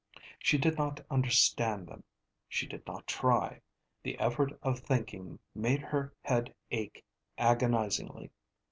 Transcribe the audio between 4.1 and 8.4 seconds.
effort of thinking made her head ache agonisingly.